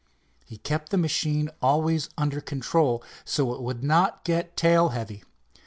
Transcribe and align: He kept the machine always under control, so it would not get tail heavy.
He 0.47 0.57
kept 0.57 0.89
the 0.89 0.97
machine 0.97 1.51
always 1.61 2.09
under 2.17 2.41
control, 2.41 3.03
so 3.23 3.53
it 3.53 3.61
would 3.61 3.83
not 3.83 4.25
get 4.25 4.57
tail 4.57 4.89
heavy. 4.89 5.23